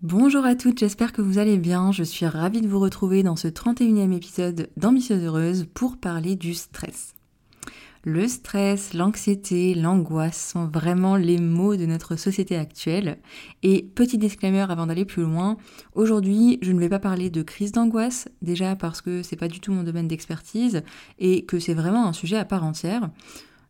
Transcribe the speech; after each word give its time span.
Bonjour 0.00 0.44
à 0.44 0.54
toutes, 0.54 0.78
j'espère 0.78 1.12
que 1.12 1.22
vous 1.22 1.38
allez 1.38 1.58
bien. 1.58 1.90
Je 1.90 2.04
suis 2.04 2.24
ravie 2.24 2.60
de 2.60 2.68
vous 2.68 2.78
retrouver 2.78 3.24
dans 3.24 3.34
ce 3.34 3.48
31e 3.48 4.12
épisode 4.14 4.70
d'Ambitieuse 4.76 5.24
Heureuse 5.24 5.66
pour 5.74 5.96
parler 5.96 6.36
du 6.36 6.54
stress. 6.54 7.16
Le 8.04 8.28
stress, 8.28 8.94
l'anxiété, 8.94 9.74
l'angoisse 9.74 10.52
sont 10.52 10.68
vraiment 10.68 11.16
les 11.16 11.38
mots 11.38 11.74
de 11.74 11.84
notre 11.84 12.14
société 12.14 12.56
actuelle. 12.56 13.18
Et 13.64 13.90
petit 13.92 14.18
disclaimer 14.18 14.66
avant 14.70 14.86
d'aller 14.86 15.04
plus 15.04 15.24
loin, 15.24 15.56
aujourd'hui 15.96 16.60
je 16.62 16.70
ne 16.70 16.78
vais 16.78 16.88
pas 16.88 17.00
parler 17.00 17.28
de 17.28 17.42
crise 17.42 17.72
d'angoisse, 17.72 18.28
déjà 18.40 18.76
parce 18.76 19.00
que 19.00 19.24
c'est 19.24 19.34
pas 19.34 19.48
du 19.48 19.58
tout 19.58 19.72
mon 19.72 19.82
domaine 19.82 20.06
d'expertise 20.06 20.84
et 21.18 21.44
que 21.44 21.58
c'est 21.58 21.74
vraiment 21.74 22.06
un 22.06 22.12
sujet 22.12 22.36
à 22.36 22.44
part 22.44 22.62
entière. 22.62 23.10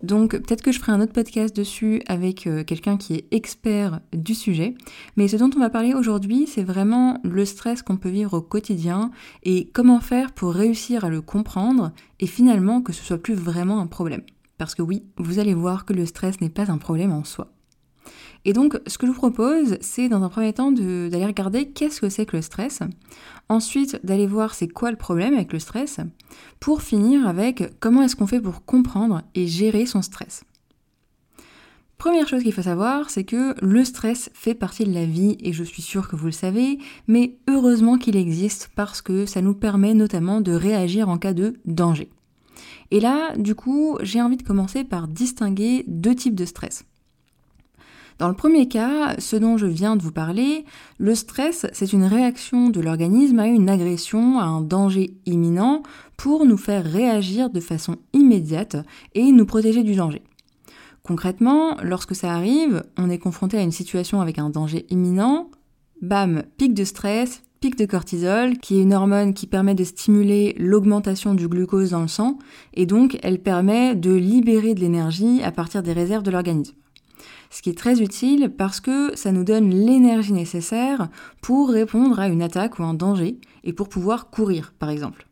Donc 0.02 0.30
peut-être 0.30 0.62
que 0.62 0.70
je 0.70 0.78
ferai 0.78 0.92
un 0.92 1.00
autre 1.00 1.12
podcast 1.12 1.54
dessus 1.54 2.02
avec 2.06 2.46
euh, 2.46 2.62
quelqu'un 2.62 2.96
qui 2.96 3.14
est 3.14 3.26
expert 3.32 4.00
du 4.12 4.34
sujet. 4.34 4.74
Mais 5.16 5.26
ce 5.26 5.36
dont 5.36 5.50
on 5.56 5.60
va 5.60 5.70
parler 5.70 5.92
aujourd'hui, 5.94 6.46
c'est 6.46 6.62
vraiment 6.62 7.18
le 7.24 7.44
stress 7.44 7.82
qu'on 7.82 7.96
peut 7.96 8.08
vivre 8.08 8.34
au 8.34 8.40
quotidien 8.40 9.10
et 9.42 9.70
comment 9.72 10.00
faire 10.00 10.32
pour 10.32 10.54
réussir 10.54 11.04
à 11.04 11.08
le 11.08 11.20
comprendre 11.20 11.92
et 12.20 12.26
finalement 12.26 12.80
que 12.80 12.92
ce 12.92 13.02
soit 13.02 13.18
plus 13.18 13.34
vraiment 13.34 13.80
un 13.80 13.86
problème. 13.86 14.22
Parce 14.56 14.74
que 14.74 14.82
oui, 14.82 15.04
vous 15.16 15.38
allez 15.38 15.54
voir 15.54 15.84
que 15.84 15.92
le 15.92 16.06
stress 16.06 16.40
n'est 16.40 16.48
pas 16.48 16.70
un 16.70 16.78
problème 16.78 17.12
en 17.12 17.24
soi. 17.24 17.52
Et 18.44 18.52
donc, 18.52 18.80
ce 18.86 18.98
que 18.98 19.06
je 19.06 19.12
vous 19.12 19.18
propose, 19.18 19.76
c'est 19.80 20.08
dans 20.08 20.22
un 20.22 20.28
premier 20.28 20.52
temps 20.52 20.72
d'aller 20.72 21.26
regarder 21.26 21.68
qu'est-ce 21.68 22.00
que 22.00 22.08
c'est 22.08 22.26
que 22.26 22.36
le 22.36 22.42
stress. 22.42 22.80
Ensuite, 23.48 24.00
d'aller 24.04 24.26
voir 24.26 24.54
c'est 24.54 24.68
quoi 24.68 24.90
le 24.90 24.96
problème 24.96 25.34
avec 25.34 25.52
le 25.52 25.58
stress. 25.58 26.00
Pour 26.60 26.82
finir 26.82 27.26
avec 27.26 27.78
comment 27.80 28.02
est-ce 28.02 28.16
qu'on 28.16 28.26
fait 28.26 28.40
pour 28.40 28.64
comprendre 28.64 29.22
et 29.34 29.46
gérer 29.46 29.86
son 29.86 30.02
stress. 30.02 30.44
Première 31.98 32.28
chose 32.28 32.44
qu'il 32.44 32.52
faut 32.52 32.62
savoir, 32.62 33.10
c'est 33.10 33.24
que 33.24 33.56
le 33.60 33.84
stress 33.84 34.30
fait 34.32 34.54
partie 34.54 34.84
de 34.84 34.94
la 34.94 35.04
vie 35.04 35.36
et 35.40 35.52
je 35.52 35.64
suis 35.64 35.82
sûre 35.82 36.06
que 36.06 36.14
vous 36.14 36.26
le 36.26 36.32
savez, 36.32 36.78
mais 37.08 37.38
heureusement 37.48 37.98
qu'il 37.98 38.16
existe 38.16 38.70
parce 38.76 39.02
que 39.02 39.26
ça 39.26 39.42
nous 39.42 39.54
permet 39.54 39.94
notamment 39.94 40.40
de 40.40 40.52
réagir 40.52 41.08
en 41.08 41.18
cas 41.18 41.32
de 41.32 41.54
danger. 41.64 42.08
Et 42.92 43.00
là, 43.00 43.36
du 43.36 43.56
coup, 43.56 43.98
j'ai 44.00 44.22
envie 44.22 44.36
de 44.36 44.44
commencer 44.44 44.84
par 44.84 45.08
distinguer 45.08 45.84
deux 45.88 46.14
types 46.14 46.36
de 46.36 46.44
stress. 46.44 46.84
Dans 48.18 48.26
le 48.26 48.34
premier 48.34 48.66
cas, 48.66 49.14
ce 49.20 49.36
dont 49.36 49.56
je 49.56 49.66
viens 49.66 49.94
de 49.94 50.02
vous 50.02 50.10
parler, 50.10 50.64
le 50.98 51.14
stress, 51.14 51.66
c'est 51.72 51.92
une 51.92 52.02
réaction 52.02 52.68
de 52.68 52.80
l'organisme 52.80 53.38
à 53.38 53.46
une 53.46 53.70
agression, 53.70 54.40
à 54.40 54.44
un 54.44 54.60
danger 54.60 55.12
imminent, 55.24 55.84
pour 56.16 56.44
nous 56.44 56.56
faire 56.56 56.84
réagir 56.84 57.48
de 57.48 57.60
façon 57.60 57.94
immédiate 58.12 58.76
et 59.14 59.30
nous 59.30 59.46
protéger 59.46 59.84
du 59.84 59.94
danger. 59.94 60.22
Concrètement, 61.04 61.76
lorsque 61.80 62.16
ça 62.16 62.32
arrive, 62.34 62.82
on 62.98 63.08
est 63.08 63.18
confronté 63.18 63.56
à 63.56 63.62
une 63.62 63.70
situation 63.70 64.20
avec 64.20 64.40
un 64.40 64.50
danger 64.50 64.84
imminent, 64.90 65.48
bam, 66.02 66.42
pic 66.56 66.74
de 66.74 66.82
stress, 66.82 67.44
pic 67.60 67.78
de 67.78 67.86
cortisol, 67.86 68.58
qui 68.58 68.78
est 68.78 68.82
une 68.82 68.94
hormone 68.94 69.32
qui 69.32 69.46
permet 69.46 69.76
de 69.76 69.84
stimuler 69.84 70.56
l'augmentation 70.58 71.34
du 71.34 71.46
glucose 71.46 71.90
dans 71.90 72.02
le 72.02 72.08
sang, 72.08 72.36
et 72.74 72.84
donc 72.84 73.16
elle 73.22 73.40
permet 73.40 73.94
de 73.94 74.12
libérer 74.12 74.74
de 74.74 74.80
l'énergie 74.80 75.40
à 75.44 75.52
partir 75.52 75.84
des 75.84 75.92
réserves 75.92 76.24
de 76.24 76.32
l'organisme 76.32 76.74
ce 77.50 77.62
qui 77.62 77.70
est 77.70 77.78
très 77.78 78.00
utile 78.00 78.52
parce 78.56 78.80
que 78.80 79.16
ça 79.16 79.32
nous 79.32 79.44
donne 79.44 79.70
l'énergie 79.70 80.32
nécessaire 80.32 81.08
pour 81.40 81.70
répondre 81.70 82.20
à 82.20 82.28
une 82.28 82.42
attaque 82.42 82.78
ou 82.78 82.84
un 82.84 82.94
danger 82.94 83.38
et 83.64 83.72
pour 83.72 83.88
pouvoir 83.88 84.30
courir, 84.30 84.72
par 84.78 84.90
exemple. 84.90 85.26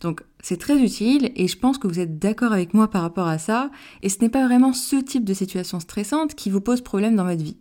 Donc 0.00 0.22
c'est 0.42 0.58
très 0.58 0.78
utile 0.78 1.32
et 1.36 1.48
je 1.48 1.58
pense 1.58 1.78
que 1.78 1.88
vous 1.88 2.00
êtes 2.00 2.18
d'accord 2.18 2.52
avec 2.52 2.74
moi 2.74 2.90
par 2.90 3.02
rapport 3.02 3.26
à 3.26 3.38
ça 3.38 3.70
et 4.02 4.08
ce 4.08 4.18
n'est 4.20 4.28
pas 4.28 4.46
vraiment 4.46 4.72
ce 4.72 4.96
type 4.96 5.24
de 5.24 5.34
situation 5.34 5.80
stressante 5.80 6.34
qui 6.34 6.50
vous 6.50 6.60
pose 6.60 6.82
problème 6.82 7.16
dans 7.16 7.24
votre 7.24 7.42
vie. 7.42 7.56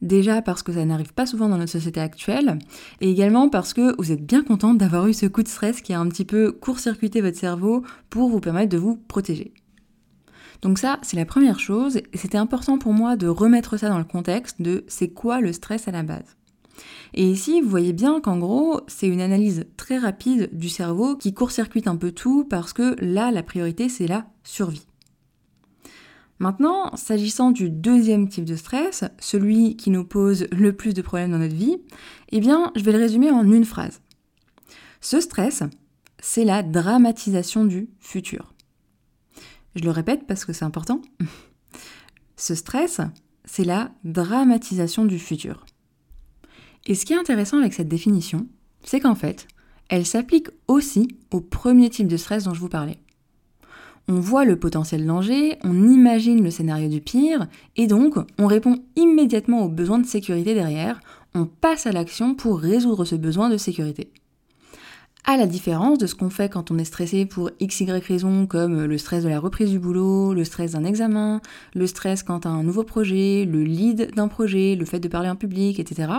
Déjà 0.00 0.42
parce 0.42 0.62
que 0.62 0.72
ça 0.72 0.84
n'arrive 0.84 1.12
pas 1.12 1.26
souvent 1.26 1.48
dans 1.48 1.58
notre 1.58 1.72
société 1.72 2.00
actuelle, 2.00 2.58
et 3.00 3.10
également 3.10 3.48
parce 3.48 3.72
que 3.72 3.94
vous 3.98 4.12
êtes 4.12 4.24
bien 4.24 4.42
contente 4.42 4.78
d'avoir 4.78 5.06
eu 5.06 5.12
ce 5.12 5.26
coup 5.26 5.42
de 5.42 5.48
stress 5.48 5.80
qui 5.80 5.92
a 5.92 6.00
un 6.00 6.08
petit 6.08 6.24
peu 6.24 6.52
court-circuité 6.52 7.20
votre 7.20 7.38
cerveau 7.38 7.82
pour 8.10 8.28
vous 8.28 8.40
permettre 8.40 8.70
de 8.70 8.78
vous 8.78 8.96
protéger. 8.96 9.52
Donc 10.62 10.78
ça, 10.78 10.98
c'est 11.02 11.16
la 11.16 11.26
première 11.26 11.58
chose, 11.58 11.96
et 11.96 12.16
c'était 12.16 12.38
important 12.38 12.78
pour 12.78 12.92
moi 12.92 13.16
de 13.16 13.26
remettre 13.26 13.76
ça 13.76 13.88
dans 13.88 13.98
le 13.98 14.04
contexte 14.04 14.62
de 14.62 14.84
c'est 14.86 15.08
quoi 15.08 15.40
le 15.40 15.52
stress 15.52 15.88
à 15.88 15.90
la 15.90 16.04
base. 16.04 16.36
Et 17.14 17.28
ici, 17.28 17.60
vous 17.60 17.68
voyez 17.68 17.92
bien 17.92 18.20
qu'en 18.20 18.38
gros, 18.38 18.80
c'est 18.86 19.08
une 19.08 19.20
analyse 19.20 19.66
très 19.76 19.98
rapide 19.98 20.48
du 20.52 20.68
cerveau 20.68 21.16
qui 21.16 21.34
court-circuite 21.34 21.88
un 21.88 21.96
peu 21.96 22.12
tout 22.12 22.44
parce 22.44 22.72
que 22.72 22.96
là, 23.04 23.30
la 23.30 23.42
priorité, 23.42 23.88
c'est 23.88 24.06
la 24.06 24.26
survie. 24.44 24.86
Maintenant, 26.38 26.94
s'agissant 26.96 27.50
du 27.50 27.68
deuxième 27.68 28.28
type 28.28 28.44
de 28.44 28.56
stress, 28.56 29.04
celui 29.18 29.76
qui 29.76 29.90
nous 29.90 30.04
pose 30.04 30.46
le 30.50 30.72
plus 30.72 30.94
de 30.94 31.02
problèmes 31.02 31.32
dans 31.32 31.38
notre 31.38 31.54
vie, 31.54 31.76
eh 32.30 32.40
bien, 32.40 32.72
je 32.74 32.82
vais 32.82 32.92
le 32.92 32.98
résumer 32.98 33.30
en 33.30 33.48
une 33.50 33.64
phrase. 33.64 34.00
Ce 35.00 35.20
stress, 35.20 35.62
c'est 36.18 36.44
la 36.44 36.62
dramatisation 36.62 37.64
du 37.64 37.90
futur. 38.00 38.51
Je 39.74 39.84
le 39.84 39.90
répète 39.90 40.26
parce 40.26 40.44
que 40.44 40.52
c'est 40.52 40.64
important. 40.64 41.00
Ce 42.36 42.54
stress, 42.54 43.00
c'est 43.44 43.64
la 43.64 43.90
dramatisation 44.04 45.04
du 45.04 45.18
futur. 45.18 45.64
Et 46.86 46.94
ce 46.94 47.04
qui 47.04 47.12
est 47.12 47.18
intéressant 47.18 47.58
avec 47.58 47.72
cette 47.72 47.88
définition, 47.88 48.46
c'est 48.82 49.00
qu'en 49.00 49.14
fait, 49.14 49.46
elle 49.88 50.06
s'applique 50.06 50.48
aussi 50.68 51.08
au 51.30 51.40
premier 51.40 51.90
type 51.90 52.08
de 52.08 52.16
stress 52.16 52.44
dont 52.44 52.54
je 52.54 52.60
vous 52.60 52.68
parlais. 52.68 52.98
On 54.08 54.18
voit 54.18 54.44
le 54.44 54.58
potentiel 54.58 55.06
danger, 55.06 55.58
on 55.62 55.88
imagine 55.88 56.42
le 56.42 56.50
scénario 56.50 56.88
du 56.88 57.00
pire, 57.00 57.46
et 57.76 57.86
donc 57.86 58.16
on 58.38 58.46
répond 58.48 58.78
immédiatement 58.96 59.64
aux 59.64 59.68
besoins 59.68 60.00
de 60.00 60.06
sécurité 60.06 60.54
derrière, 60.54 61.00
on 61.34 61.46
passe 61.46 61.86
à 61.86 61.92
l'action 61.92 62.34
pour 62.34 62.58
résoudre 62.58 63.04
ce 63.04 63.14
besoin 63.14 63.48
de 63.48 63.56
sécurité 63.56 64.11
à 65.24 65.36
la 65.36 65.46
différence 65.46 65.98
de 65.98 66.06
ce 66.06 66.14
qu'on 66.14 66.30
fait 66.30 66.48
quand 66.48 66.70
on 66.70 66.78
est 66.78 66.84
stressé 66.84 67.26
pour 67.26 67.50
XY 67.62 67.90
raison, 67.90 68.46
comme 68.46 68.84
le 68.84 68.98
stress 68.98 69.22
de 69.22 69.28
la 69.28 69.38
reprise 69.38 69.70
du 69.70 69.78
boulot, 69.78 70.34
le 70.34 70.44
stress 70.44 70.72
d'un 70.72 70.84
examen, 70.84 71.40
le 71.74 71.86
stress 71.86 72.22
quant 72.22 72.38
à 72.40 72.48
un 72.48 72.64
nouveau 72.64 72.82
projet, 72.82 73.44
le 73.44 73.62
lead 73.62 74.14
d'un 74.14 74.28
projet, 74.28 74.74
le 74.74 74.84
fait 74.84 74.98
de 74.98 75.08
parler 75.08 75.28
en 75.28 75.36
public, 75.36 75.78
etc. 75.78 76.12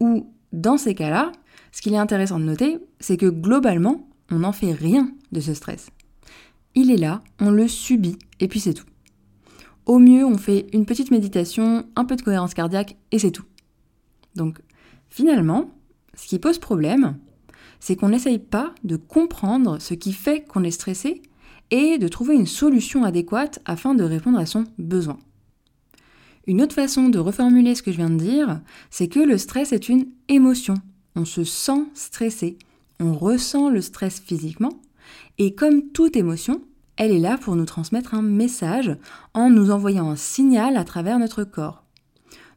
Ou 0.00 0.32
dans 0.52 0.76
ces 0.76 0.94
cas-là, 0.94 1.32
ce 1.70 1.82
qu'il 1.82 1.94
est 1.94 1.98
intéressant 1.98 2.40
de 2.40 2.44
noter, 2.44 2.78
c'est 2.98 3.16
que 3.16 3.26
globalement, 3.26 4.08
on 4.30 4.40
n'en 4.40 4.52
fait 4.52 4.72
rien 4.72 5.12
de 5.30 5.40
ce 5.40 5.54
stress. 5.54 5.90
Il 6.74 6.90
est 6.90 6.96
là, 6.96 7.22
on 7.40 7.50
le 7.50 7.68
subit, 7.68 8.18
et 8.40 8.48
puis 8.48 8.60
c'est 8.60 8.74
tout. 8.74 8.86
Au 9.86 9.98
mieux, 9.98 10.24
on 10.24 10.36
fait 10.36 10.66
une 10.72 10.84
petite 10.84 11.12
méditation, 11.12 11.86
un 11.94 12.04
peu 12.04 12.16
de 12.16 12.22
cohérence 12.22 12.54
cardiaque, 12.54 12.96
et 13.12 13.20
c'est 13.20 13.30
tout. 13.30 13.44
Donc, 14.34 14.58
finalement, 15.10 15.70
ce 16.14 16.26
qui 16.26 16.38
pose 16.40 16.58
problème, 16.58 17.16
c'est 17.80 17.96
qu'on 17.96 18.10
n'essaye 18.10 18.38
pas 18.38 18.74
de 18.84 18.96
comprendre 18.96 19.80
ce 19.80 19.94
qui 19.94 20.12
fait 20.12 20.44
qu'on 20.44 20.64
est 20.64 20.70
stressé 20.70 21.22
et 21.70 21.98
de 21.98 22.08
trouver 22.08 22.34
une 22.34 22.46
solution 22.46 23.04
adéquate 23.04 23.60
afin 23.64 23.94
de 23.94 24.04
répondre 24.04 24.38
à 24.38 24.46
son 24.46 24.64
besoin. 24.78 25.18
Une 26.46 26.62
autre 26.62 26.74
façon 26.74 27.08
de 27.08 27.18
reformuler 27.18 27.74
ce 27.74 27.82
que 27.82 27.90
je 27.90 27.96
viens 27.96 28.10
de 28.10 28.16
dire, 28.16 28.60
c'est 28.90 29.08
que 29.08 29.18
le 29.18 29.36
stress 29.36 29.72
est 29.72 29.88
une 29.88 30.06
émotion. 30.28 30.74
On 31.16 31.24
se 31.24 31.42
sent 31.42 31.84
stressé, 31.94 32.58
on 33.00 33.14
ressent 33.14 33.68
le 33.68 33.80
stress 33.80 34.20
physiquement, 34.20 34.80
et 35.38 35.54
comme 35.54 35.90
toute 35.90 36.16
émotion, 36.16 36.62
elle 36.96 37.10
est 37.10 37.18
là 37.18 37.36
pour 37.36 37.56
nous 37.56 37.64
transmettre 37.64 38.14
un 38.14 38.22
message 38.22 38.96
en 39.34 39.50
nous 39.50 39.70
envoyant 39.70 40.08
un 40.08 40.16
signal 40.16 40.76
à 40.76 40.84
travers 40.84 41.18
notre 41.18 41.44
corps. 41.44 41.84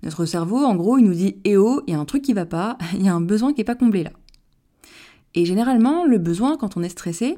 Notre 0.04 0.26
cerveau, 0.26 0.64
en 0.64 0.76
gros, 0.76 0.98
il 0.98 1.06
nous 1.06 1.14
dit 1.14 1.36
Eh 1.44 1.58
oh, 1.58 1.82
il 1.88 1.94
y 1.94 1.94
a 1.94 2.00
un 2.00 2.06
truc 2.06 2.22
qui 2.22 2.34
va 2.34 2.46
pas, 2.46 2.78
il 2.94 3.04
y 3.04 3.10
a 3.10 3.14
un 3.14 3.22
besoin 3.22 3.54
qui 3.54 3.60
n'est 3.60 3.66
pas 3.66 3.76
comblé 3.76 4.04
là. 4.04 4.12
Et 5.36 5.46
généralement, 5.46 6.06
le 6.06 6.18
besoin 6.18 6.58
quand 6.58 6.78
on 6.78 6.84
est 6.84 6.90
stressé, 6.90 7.38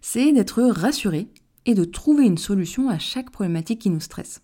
c'est 0.00 0.32
d'être 0.32 0.62
rassuré 0.62 1.28
et 1.66 1.74
de 1.74 1.84
trouver 1.84 2.24
une 2.24 2.38
solution 2.38 2.88
à 2.88 2.98
chaque 2.98 3.30
problématique 3.30 3.80
qui 3.80 3.90
nous 3.90 4.00
stresse. 4.00 4.42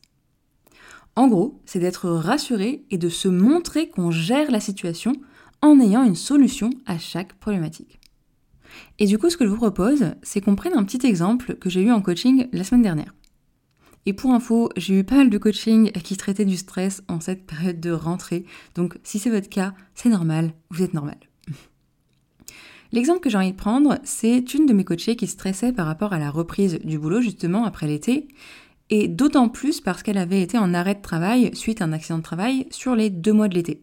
En 1.17 1.29
gros, 1.29 1.61
c'est 1.67 1.81
d'être 1.81 2.09
rassuré 2.09 2.85
et 2.91 2.99
de 2.99 3.09
se 3.09 3.29
montrer 3.29 3.89
qu'on 3.89 4.11
gère 4.11 4.51
la 4.51 4.61
situation 4.61 5.13
en 5.63 5.81
ayant 5.81 6.05
une 6.05 6.15
solution 6.15 6.71
à 6.87 6.99
chaque 6.99 7.35
problématique. 7.35 8.01
Et 8.99 9.07
du 9.07 9.19
coup, 9.19 9.29
ce 9.29 9.37
que 9.37 9.45
je 9.45 9.51
vous 9.51 9.57
propose, 9.57 10.13
c'est 10.23 10.41
qu'on 10.41 10.57
prenne 10.57 10.77
un 10.77 10.85
petit 10.85 11.07
exemple 11.07 11.57
que 11.57 11.69
j'ai 11.69 11.83
eu 11.83 11.91
en 11.91 12.01
coaching 12.01 12.49
la 12.53 12.65
semaine 12.65 12.83
dernière. 12.83 13.15
Et 14.07 14.13
pour 14.15 14.33
info, 14.33 14.71
j'ai 14.77 14.99
eu 14.99 15.05
pas 15.05 15.17
mal 15.17 15.31
de 15.31 15.39
coaching 15.39 15.91
qui 15.93 16.17
traitaient 16.17 16.45
du 16.45 16.57
stress 16.57 17.03
en 17.09 17.21
cette 17.21 17.45
période 17.45 17.81
de 17.81 17.91
rentrée. 17.91 18.47
Donc 18.75 18.99
si 19.03 19.19
c'est 19.19 19.31
votre 19.31 19.49
cas, 19.49 19.75
c'est 19.95 20.09
normal, 20.09 20.55
vous 20.71 20.83
êtes 20.83 20.95
normal. 20.95 21.19
L'exemple 22.93 23.21
que 23.21 23.31
j'ai 23.31 23.39
envie 23.39 23.53
de 23.53 23.57
prendre, 23.57 23.99
c'est 24.03 24.55
une 24.55 24.67
de 24.67 24.73
mes 24.73 24.85
coachées 24.85 25.15
qui 25.15 25.29
stressait 25.29 25.73
par 25.73 25.87
rapport 25.87 26.13
à 26.13 26.19
la 26.19 26.31
reprise 26.31 26.81
du 26.85 26.99
boulot 26.99 27.21
justement 27.21 27.65
après 27.65 27.87
l'été, 27.87 28.27
et 28.91 29.07
d'autant 29.07 29.49
plus 29.49 29.81
parce 29.81 30.03
qu'elle 30.03 30.19
avait 30.19 30.43
été 30.43 30.59
en 30.59 30.75
arrêt 30.75 30.97
de 30.97 31.03
travail 31.03 31.51
suite 31.55 31.81
à 31.81 31.85
un 31.85 31.93
accident 31.93 32.19
de 32.19 32.25
travail 32.25 32.67
sur 32.71 32.97
les 32.97 33.09
deux 33.09 33.33
mois 33.33 33.47
de 33.47 33.55
l'été. 33.55 33.81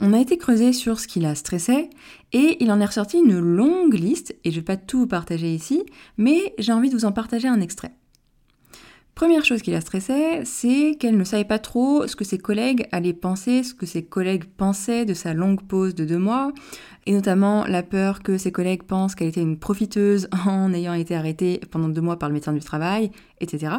On 0.00 0.12
a 0.12 0.18
été 0.18 0.36
creusé 0.38 0.72
sur 0.72 0.98
ce 0.98 1.06
qui 1.06 1.20
la 1.20 1.36
stressait 1.36 1.88
et 2.32 2.56
il 2.58 2.72
en 2.72 2.80
est 2.80 2.86
ressorti 2.86 3.18
une 3.18 3.38
longue 3.38 3.94
liste, 3.94 4.34
et 4.42 4.50
je 4.50 4.56
vais 4.56 4.64
pas 4.64 4.76
tout 4.76 4.98
vous 4.98 5.06
partager 5.06 5.54
ici, 5.54 5.84
mais 6.16 6.54
j'ai 6.58 6.72
envie 6.72 6.90
de 6.90 6.96
vous 6.96 7.04
en 7.04 7.12
partager 7.12 7.46
un 7.46 7.60
extrait. 7.60 7.94
Première 9.14 9.44
chose 9.44 9.62
qui 9.62 9.70
la 9.70 9.80
stressait, 9.80 10.44
c'est 10.44 10.96
qu'elle 10.98 11.16
ne 11.16 11.22
savait 11.22 11.44
pas 11.44 11.60
trop 11.60 12.08
ce 12.08 12.16
que 12.16 12.24
ses 12.24 12.38
collègues 12.38 12.88
allaient 12.90 13.12
penser, 13.12 13.62
ce 13.62 13.72
que 13.72 13.86
ses 13.86 14.02
collègues 14.02 14.44
pensaient 14.44 15.04
de 15.04 15.14
sa 15.14 15.34
longue 15.34 15.62
pause 15.62 15.94
de 15.94 16.04
deux 16.04 16.18
mois, 16.18 16.52
et 17.06 17.12
notamment 17.12 17.64
la 17.64 17.84
peur 17.84 18.24
que 18.24 18.38
ses 18.38 18.50
collègues 18.50 18.82
pensent 18.82 19.14
qu'elle 19.14 19.28
était 19.28 19.40
une 19.40 19.58
profiteuse 19.58 20.28
en 20.46 20.72
ayant 20.72 20.94
été 20.94 21.14
arrêtée 21.14 21.60
pendant 21.70 21.88
deux 21.88 22.00
mois 22.00 22.18
par 22.18 22.28
le 22.28 22.32
médecin 22.32 22.52
du 22.52 22.58
travail, 22.58 23.12
etc. 23.40 23.74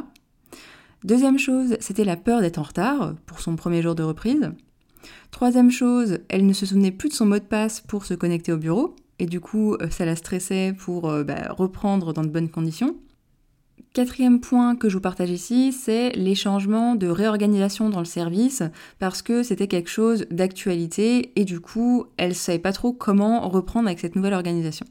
Deuxième 1.03 1.37
chose, 1.37 1.75
c'était 1.81 2.05
la 2.05 2.15
peur 2.15 2.39
d'être 2.39 2.57
en 2.57 2.63
retard 2.63 3.15
pour 3.25 3.41
son 3.41 3.57
premier 3.57 3.81
jour 3.81 3.93
de 3.93 4.03
reprise. 4.03 4.53
Troisième 5.31 5.69
chose, 5.69 6.19
elle 6.29 6.45
ne 6.45 6.53
se 6.53 6.65
souvenait 6.65 6.91
plus 6.91 7.09
de 7.09 7.13
son 7.13 7.25
mot 7.25 7.39
de 7.39 7.43
passe 7.43 7.81
pour 7.81 8.05
se 8.05 8.13
connecter 8.13 8.53
au 8.53 8.57
bureau, 8.57 8.95
et 9.19 9.25
du 9.25 9.41
coup, 9.41 9.75
euh, 9.75 9.89
ça 9.89 10.05
la 10.05 10.15
stressait 10.15 10.73
pour 10.77 11.09
euh, 11.09 11.23
bah, 11.23 11.49
reprendre 11.49 12.13
dans 12.13 12.23
de 12.23 12.29
bonnes 12.29 12.49
conditions. 12.49 12.95
Quatrième 13.95 14.41
point 14.41 14.75
que 14.75 14.89
je 14.89 14.95
vous 14.95 15.01
partage 15.01 15.31
ici, 15.31 15.71
c'est 15.71 16.09
les 16.17 16.35
changements 16.35 16.95
de 16.95 17.07
réorganisation 17.07 17.89
dans 17.89 17.99
le 17.99 18.05
service 18.05 18.61
parce 18.99 19.21
que 19.21 19.41
c'était 19.41 19.69
quelque 19.69 19.89
chose 19.89 20.25
d'actualité 20.29 21.31
et 21.39 21.45
du 21.45 21.61
coup, 21.61 22.03
elle 22.17 22.31
ne 22.31 22.33
savait 22.33 22.59
pas 22.59 22.73
trop 22.73 22.91
comment 22.91 23.47
reprendre 23.47 23.87
avec 23.87 24.01
cette 24.01 24.17
nouvelle 24.17 24.33
organisation. 24.33 24.85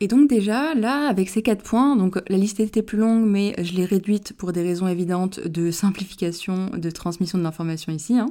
Et 0.00 0.08
donc 0.08 0.28
déjà, 0.28 0.74
là, 0.74 1.08
avec 1.08 1.30
ces 1.30 1.40
quatre 1.40 1.62
points, 1.62 1.96
donc 1.96 2.18
la 2.28 2.36
liste 2.36 2.60
était 2.60 2.82
plus 2.82 2.98
longue, 2.98 3.24
mais 3.24 3.54
je 3.56 3.72
l'ai 3.72 3.86
réduite 3.86 4.34
pour 4.34 4.52
des 4.52 4.62
raisons 4.62 4.86
évidentes 4.86 5.40
de 5.40 5.70
simplification, 5.70 6.66
de 6.76 6.90
transmission 6.90 7.38
de 7.38 7.44
l'information 7.44 7.94
ici. 7.94 8.18
Hein. 8.18 8.28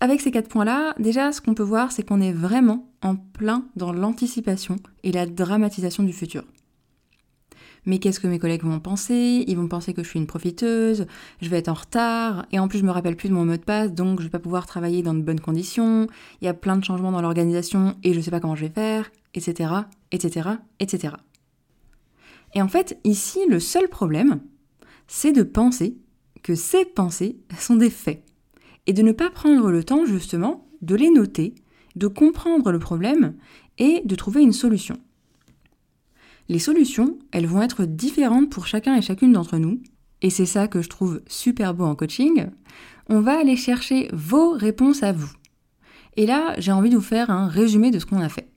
Avec 0.00 0.22
ces 0.22 0.30
quatre 0.30 0.48
points-là, 0.48 0.94
déjà, 0.98 1.30
ce 1.30 1.42
qu'on 1.42 1.52
peut 1.52 1.62
voir, 1.62 1.92
c'est 1.92 2.04
qu'on 2.04 2.22
est 2.22 2.32
vraiment 2.32 2.88
en 3.02 3.16
plein 3.16 3.66
dans 3.76 3.92
l'anticipation 3.92 4.76
et 5.02 5.12
la 5.12 5.26
dramatisation 5.26 6.04
du 6.04 6.14
futur 6.14 6.44
mais 7.86 7.98
qu'est-ce 7.98 8.20
que 8.20 8.26
mes 8.26 8.38
collègues 8.38 8.64
vont 8.64 8.80
penser? 8.80 9.44
Ils 9.46 9.56
vont 9.56 9.68
penser 9.68 9.94
que 9.94 10.02
je 10.02 10.08
suis 10.08 10.18
une 10.18 10.26
profiteuse, 10.26 11.06
je 11.40 11.48
vais 11.48 11.58
être 11.58 11.68
en 11.68 11.74
retard, 11.74 12.46
et 12.52 12.58
en 12.58 12.68
plus 12.68 12.78
je 12.78 12.84
me 12.84 12.90
rappelle 12.90 13.16
plus 13.16 13.28
de 13.28 13.34
mon 13.34 13.44
mot 13.44 13.56
de 13.56 13.62
passe, 13.62 13.92
donc 13.92 14.20
je 14.20 14.24
vais 14.24 14.30
pas 14.30 14.38
pouvoir 14.38 14.66
travailler 14.66 15.02
dans 15.02 15.14
de 15.14 15.20
bonnes 15.20 15.40
conditions, 15.40 16.06
il 16.40 16.44
y 16.44 16.48
a 16.48 16.54
plein 16.54 16.76
de 16.76 16.84
changements 16.84 17.12
dans 17.12 17.22
l'organisation 17.22 17.96
et 18.02 18.14
je 18.14 18.20
sais 18.20 18.30
pas 18.30 18.40
comment 18.40 18.56
je 18.56 18.66
vais 18.66 18.72
faire, 18.72 19.10
etc., 19.34 19.70
etc., 20.12 20.50
etc. 20.80 21.14
Et 22.54 22.62
en 22.62 22.68
fait, 22.68 22.98
ici, 23.04 23.40
le 23.48 23.60
seul 23.60 23.88
problème, 23.88 24.40
c'est 25.06 25.32
de 25.32 25.42
penser 25.42 25.96
que 26.42 26.54
ces 26.54 26.84
pensées 26.84 27.38
sont 27.58 27.76
des 27.76 27.90
faits, 27.90 28.22
et 28.86 28.92
de 28.92 29.02
ne 29.02 29.12
pas 29.12 29.30
prendre 29.30 29.70
le 29.70 29.82
temps 29.82 30.04
justement 30.04 30.68
de 30.82 30.94
les 30.94 31.10
noter, 31.10 31.54
de 31.96 32.06
comprendre 32.06 32.70
le 32.70 32.78
problème 32.78 33.34
et 33.78 34.02
de 34.04 34.14
trouver 34.14 34.42
une 34.42 34.52
solution. 34.52 34.98
Les 36.48 36.58
solutions, 36.58 37.18
elles 37.32 37.46
vont 37.46 37.62
être 37.62 37.84
différentes 37.84 38.50
pour 38.50 38.66
chacun 38.66 38.94
et 38.94 39.02
chacune 39.02 39.32
d'entre 39.32 39.56
nous, 39.56 39.80
et 40.20 40.30
c'est 40.30 40.46
ça 40.46 40.68
que 40.68 40.82
je 40.82 40.88
trouve 40.88 41.22
super 41.26 41.74
beau 41.74 41.84
en 41.84 41.94
coaching. 41.94 42.46
On 43.08 43.20
va 43.20 43.38
aller 43.38 43.56
chercher 43.56 44.08
vos 44.12 44.50
réponses 44.50 45.02
à 45.02 45.12
vous. 45.12 45.30
Et 46.16 46.26
là, 46.26 46.54
j'ai 46.58 46.72
envie 46.72 46.90
de 46.90 46.96
vous 46.96 47.02
faire 47.02 47.30
un 47.30 47.48
résumé 47.48 47.90
de 47.90 47.98
ce 47.98 48.06
qu'on 48.06 48.20
a 48.20 48.28
fait. 48.28 48.48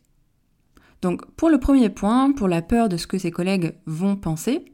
Donc, 1.02 1.26
pour 1.36 1.50
le 1.50 1.60
premier 1.60 1.90
point, 1.90 2.32
pour 2.32 2.48
la 2.48 2.62
peur 2.62 2.90
de 2.90 2.98
ce 2.98 3.08
que 3.08 3.18
ses 3.18 3.32
collègues 3.32 3.76
vont 3.86 4.16
penser, 4.16 4.66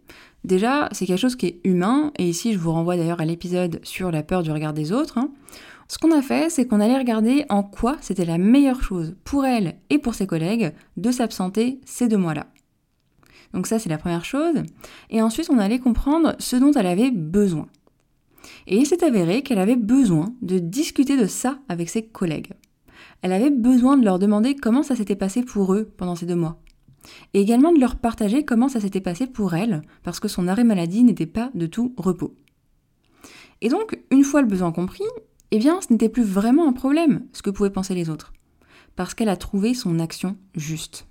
déjà, 0.44 0.90
c'est 0.92 1.06
quelque 1.06 1.20
chose 1.20 1.36
qui 1.36 1.48
est 1.48 1.62
humain, 1.64 2.12
et 2.18 2.28
ici, 2.28 2.54
je 2.54 2.60
vous 2.60 2.72
renvoie 2.72 2.98
d'ailleurs 2.98 3.22
à 3.22 3.26
l'épisode 3.26 3.80
sur 3.84 4.12
la 4.12 4.24
peur 4.24 4.44
du 4.44 4.52
regard 4.52 4.74
des 4.74 4.92
autres. 4.92 5.18
Hein. 5.18 5.32
Ce 5.88 5.98
qu'on 5.98 6.18
a 6.18 6.22
fait, 6.22 6.50
c'est 6.50 6.66
qu'on 6.66 6.80
allait 6.80 6.98
regarder 6.98 7.46
en 7.50 7.62
quoi 7.64 7.98
c'était 8.02 8.26
la 8.26 8.38
meilleure 8.38 8.82
chose 8.82 9.16
pour 9.24 9.46
elle 9.46 9.76
et 9.90 10.00
pour 10.00 10.16
ses 10.16 10.28
collègues 10.28 10.74
de 10.98 11.12
s'absenter 11.12 11.80
ces 11.86 12.08
deux 12.08 12.18
mois-là. 12.18 12.48
Donc 13.54 13.68
ça, 13.68 13.80
c'est 13.80 13.90
la 13.90 13.98
première 13.98 14.26
chose. 14.26 14.64
Et 15.10 15.22
ensuite, 15.22 15.50
on 15.50 15.60
allait 15.60 15.80
comprendre 15.80 16.36
ce 16.40 16.56
dont 16.56 16.72
elle 16.72 16.88
avait 16.88 17.12
besoin. 17.12 17.68
Et 18.68 18.78
il 18.78 18.86
s'est 18.86 19.04
avéré 19.04 19.42
qu'elle 19.42 19.60
avait 19.60 19.76
besoin 19.76 20.34
de 20.42 20.60
discuter 20.60 21.18
de 21.18 21.28
ça 21.28 21.60
avec 21.70 21.90
ses 21.90 22.04
collègues. 22.04 22.54
Elle 23.22 23.32
avait 23.32 23.52
besoin 23.52 23.98
de 23.98 24.04
leur 24.04 24.20
demander 24.20 24.56
comment 24.56 24.84
ça 24.84 24.96
s'était 24.96 25.16
passé 25.16 25.44
pour 25.44 25.74
eux 25.74 25.92
pendant 25.98 26.16
ces 26.16 26.26
deux 26.26 26.36
mois. 26.36 26.60
Et 27.34 27.42
également 27.42 27.72
de 27.72 27.80
leur 27.80 27.98
partager 27.98 28.44
comment 28.44 28.70
ça 28.70 28.82
s'était 28.82 29.02
passé 29.02 29.28
pour 29.28 29.54
elle, 29.54 29.82
parce 30.04 30.20
que 30.20 30.28
son 30.28 30.48
arrêt 30.48 30.64
maladie 30.64 31.04
n'était 31.04 31.26
pas 31.26 31.52
de 31.54 31.66
tout 31.66 31.94
repos. 31.98 32.36
Et 33.62 33.70
donc, 33.70 34.00
une 34.12 34.24
fois 34.24 34.42
le 34.42 34.48
besoin 34.48 34.72
compris, 34.72 35.04
eh 35.52 35.60
bien, 35.60 35.80
ce 35.82 35.92
n'était 35.92 36.10
plus 36.10 36.24
vraiment 36.24 36.68
un 36.68 36.74
problème, 36.74 37.26
ce 37.32 37.42
que 37.42 37.50
pouvaient 37.50 37.70
penser 37.70 37.94
les 37.94 38.10
autres, 38.10 38.34
parce 38.96 39.14
qu'elle 39.14 39.30
a 39.30 39.38
trouvé 39.38 39.74
son 39.74 40.00
action 40.00 40.38
juste. 40.56 41.08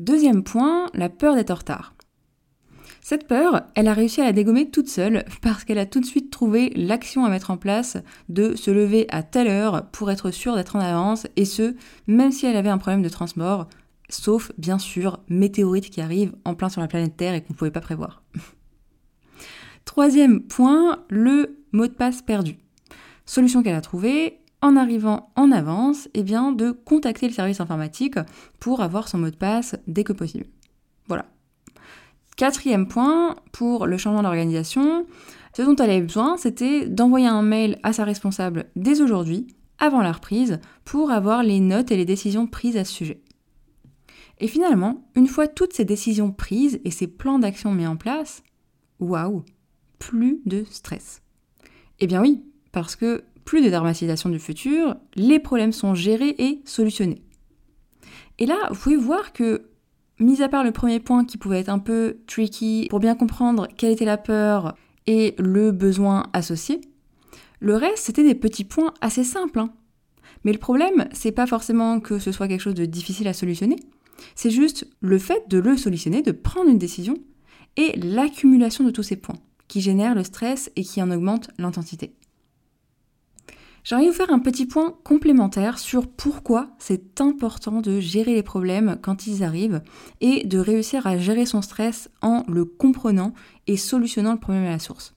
Deuxième 0.00 0.42
point, 0.42 0.86
la 0.94 1.10
peur 1.10 1.34
d'être 1.34 1.50
en 1.50 1.56
retard. 1.56 1.94
Cette 3.02 3.28
peur, 3.28 3.64
elle 3.74 3.86
a 3.86 3.92
réussi 3.92 4.22
à 4.22 4.24
la 4.24 4.32
dégommer 4.32 4.70
toute 4.70 4.88
seule 4.88 5.26
parce 5.42 5.64
qu'elle 5.64 5.76
a 5.76 5.84
tout 5.84 6.00
de 6.00 6.06
suite 6.06 6.30
trouvé 6.30 6.70
l'action 6.74 7.26
à 7.26 7.28
mettre 7.28 7.50
en 7.50 7.58
place 7.58 7.98
de 8.30 8.56
se 8.56 8.70
lever 8.70 9.04
à 9.10 9.22
telle 9.22 9.48
heure 9.48 9.90
pour 9.90 10.10
être 10.10 10.30
sûre 10.30 10.56
d'être 10.56 10.74
en 10.74 10.80
avance 10.80 11.26
et 11.36 11.44
ce, 11.44 11.76
même 12.06 12.32
si 12.32 12.46
elle 12.46 12.56
avait 12.56 12.70
un 12.70 12.78
problème 12.78 13.02
de 13.02 13.10
transport, 13.10 13.68
sauf 14.08 14.52
bien 14.56 14.78
sûr 14.78 15.20
météorite 15.28 15.90
qui 15.90 16.00
arrive 16.00 16.34
en 16.46 16.54
plein 16.54 16.70
sur 16.70 16.80
la 16.80 16.88
planète 16.88 17.18
Terre 17.18 17.34
et 17.34 17.42
qu'on 17.42 17.52
ne 17.52 17.58
pouvait 17.58 17.70
pas 17.70 17.82
prévoir. 17.82 18.22
Troisième 19.84 20.40
point, 20.40 21.04
le 21.10 21.58
mot 21.72 21.86
de 21.86 21.92
passe 21.92 22.22
perdu. 22.22 22.56
Solution 23.26 23.62
qu'elle 23.62 23.74
a 23.74 23.82
trouvée, 23.82 24.39
en 24.62 24.76
arrivant 24.76 25.30
en 25.36 25.52
avance, 25.52 26.08
eh 26.14 26.22
bien, 26.22 26.52
de 26.52 26.70
contacter 26.70 27.26
le 27.26 27.34
service 27.34 27.60
informatique 27.60 28.18
pour 28.58 28.82
avoir 28.82 29.08
son 29.08 29.18
mot 29.18 29.30
de 29.30 29.36
passe 29.36 29.76
dès 29.86 30.04
que 30.04 30.12
possible. 30.12 30.46
Voilà. 31.08 31.26
Quatrième 32.36 32.88
point, 32.88 33.36
pour 33.52 33.86
le 33.86 33.98
changement 33.98 34.22
d'organisation, 34.22 35.06
ce 35.54 35.62
dont 35.62 35.76
elle 35.76 35.90
avait 35.90 36.00
besoin, 36.02 36.36
c'était 36.36 36.86
d'envoyer 36.86 37.26
un 37.26 37.42
mail 37.42 37.78
à 37.82 37.92
sa 37.92 38.04
responsable 38.04 38.66
dès 38.76 39.00
aujourd'hui, 39.00 39.46
avant 39.78 40.02
la 40.02 40.12
reprise, 40.12 40.60
pour 40.84 41.10
avoir 41.10 41.42
les 41.42 41.60
notes 41.60 41.90
et 41.90 41.96
les 41.96 42.04
décisions 42.04 42.46
prises 42.46 42.76
à 42.76 42.84
ce 42.84 42.92
sujet. 42.92 43.20
Et 44.38 44.48
finalement, 44.48 45.04
une 45.16 45.26
fois 45.26 45.48
toutes 45.48 45.74
ces 45.74 45.84
décisions 45.84 46.32
prises 46.32 46.80
et 46.84 46.90
ces 46.90 47.06
plans 47.06 47.38
d'action 47.38 47.72
mis 47.72 47.86
en 47.86 47.96
place, 47.96 48.42
waouh, 48.98 49.44
plus 49.98 50.40
de 50.46 50.64
stress. 50.70 51.22
Eh 51.98 52.06
bien 52.06 52.22
oui, 52.22 52.42
parce 52.72 52.96
que 52.96 53.24
plus 53.50 53.62
de 53.62 53.68
dramatisation 53.68 54.28
du 54.28 54.38
futur, 54.38 54.94
les 55.16 55.40
problèmes 55.40 55.72
sont 55.72 55.92
gérés 55.92 56.36
et 56.38 56.62
solutionnés. 56.64 57.20
Et 58.38 58.46
là, 58.46 58.54
vous 58.70 58.78
pouvez 58.78 58.94
voir 58.96 59.32
que, 59.32 59.62
mis 60.20 60.40
à 60.40 60.48
part 60.48 60.62
le 60.62 60.70
premier 60.70 61.00
point 61.00 61.24
qui 61.24 61.36
pouvait 61.36 61.58
être 61.58 61.68
un 61.68 61.80
peu 61.80 62.18
tricky 62.28 62.86
pour 62.90 63.00
bien 63.00 63.16
comprendre 63.16 63.66
quelle 63.76 63.90
était 63.90 64.04
la 64.04 64.18
peur 64.18 64.76
et 65.08 65.34
le 65.36 65.72
besoin 65.72 66.28
associé, 66.32 66.80
le 67.58 67.74
reste, 67.74 68.04
c'était 68.04 68.22
des 68.22 68.36
petits 68.36 68.62
points 68.62 68.94
assez 69.00 69.24
simples. 69.24 69.58
Hein. 69.58 69.72
Mais 70.44 70.52
le 70.52 70.58
problème, 70.58 71.08
c'est 71.10 71.32
pas 71.32 71.48
forcément 71.48 71.98
que 71.98 72.20
ce 72.20 72.30
soit 72.30 72.46
quelque 72.46 72.62
chose 72.62 72.74
de 72.74 72.86
difficile 72.86 73.26
à 73.26 73.32
solutionner, 73.32 73.80
c'est 74.36 74.50
juste 74.50 74.86
le 75.00 75.18
fait 75.18 75.48
de 75.48 75.58
le 75.58 75.76
solutionner, 75.76 76.22
de 76.22 76.30
prendre 76.30 76.70
une 76.70 76.78
décision, 76.78 77.14
et 77.76 77.98
l'accumulation 77.98 78.84
de 78.84 78.92
tous 78.92 79.02
ces 79.02 79.16
points, 79.16 79.40
qui 79.66 79.80
génèrent 79.80 80.14
le 80.14 80.22
stress 80.22 80.70
et 80.76 80.84
qui 80.84 81.02
en 81.02 81.10
augmentent 81.10 81.50
l'intensité. 81.58 82.14
J'ai 83.82 83.94
envie 83.94 84.06
de 84.06 84.10
vous 84.10 84.16
faire 84.16 84.32
un 84.32 84.38
petit 84.38 84.66
point 84.66 84.94
complémentaire 85.04 85.78
sur 85.78 86.06
pourquoi 86.06 86.68
c'est 86.78 87.20
important 87.20 87.80
de 87.80 87.98
gérer 87.98 88.34
les 88.34 88.42
problèmes 88.42 88.98
quand 89.00 89.26
ils 89.26 89.42
arrivent 89.42 89.82
et 90.20 90.44
de 90.44 90.58
réussir 90.58 91.06
à 91.06 91.16
gérer 91.16 91.46
son 91.46 91.62
stress 91.62 92.10
en 92.20 92.44
le 92.46 92.64
comprenant 92.64 93.32
et 93.66 93.76
solutionnant 93.76 94.32
le 94.32 94.38
problème 94.38 94.64
à 94.64 94.70
la 94.70 94.78
source. 94.78 95.14